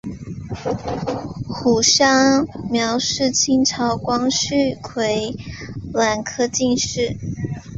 [1.47, 5.35] 胡商彝是清朝光绪癸
[5.93, 7.15] 卯科进士。